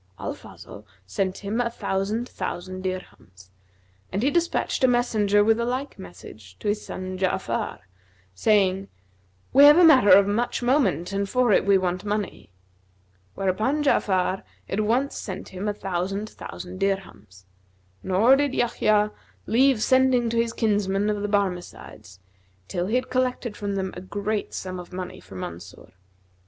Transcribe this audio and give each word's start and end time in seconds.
Al 0.17 0.33
Fazl 0.33 0.83
sent 1.05 1.37
him 1.43 1.61
a 1.61 1.69
thousand 1.69 2.27
thousand 2.27 2.81
dirhams, 2.83 3.51
and 4.11 4.23
he 4.23 4.31
despatched 4.31 4.83
a 4.83 4.87
mes 4.87 5.13
senger 5.13 5.45
with 5.45 5.59
a 5.59 5.63
like 5.63 5.99
message 5.99 6.57
to 6.57 6.67
his 6.69 6.83
son 6.83 7.19
Ja'afar, 7.19 7.77
saying, 8.33 8.87
'We 9.53 9.63
have 9.65 9.77
a 9.77 9.83
matter 9.83 10.09
of 10.09 10.25
much 10.25 10.63
moment 10.63 11.13
and 11.13 11.29
for 11.29 11.51
it 11.51 11.67
we 11.67 11.77
want 11.77 12.03
money;' 12.03 12.49
whereupon 13.35 13.83
Ja'afar 13.83 14.41
at 14.67 14.79
once 14.79 15.15
sent 15.17 15.49
him 15.49 15.67
a 15.67 15.71
thousand 15.75 16.31
thousand 16.31 16.79
dirhams; 16.79 17.45
nor 18.01 18.35
did 18.35 18.55
Yahya 18.55 19.11
leave 19.45 19.83
sending 19.83 20.31
to 20.31 20.37
his 20.41 20.51
kinsmen 20.51 21.11
of 21.11 21.21
the 21.21 21.27
Barmecides, 21.27 22.19
till 22.67 22.87
he 22.87 22.95
had 22.95 23.11
collected 23.11 23.55
from 23.55 23.75
them 23.75 23.93
a 23.95 24.01
great 24.01 24.51
sum 24.55 24.79
of 24.79 24.91
money 24.91 25.19
for 25.19 25.35
Mansur. 25.35 25.91